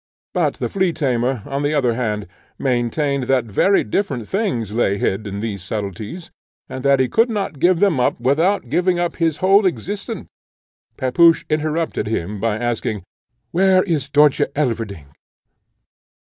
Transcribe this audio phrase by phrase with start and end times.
[0.33, 2.25] But the flea tamer, on the other hand,
[2.57, 6.31] maintained, that very different things lay hid in these subtleties,
[6.67, 10.27] and that he could not give them up without giving up his whole existence.
[10.97, 13.03] Pepusch interrupted him by asking,
[13.51, 15.05] "Where is Dörtje Elverdink?"